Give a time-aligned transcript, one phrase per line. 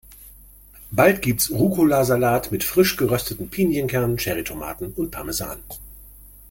[0.89, 5.59] Bald gibt's Rucola-Salat mit frisch gerösteten Pinienkernen, Cherry-Tomaten und Parmesan.